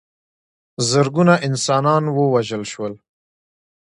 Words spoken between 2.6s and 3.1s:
شول.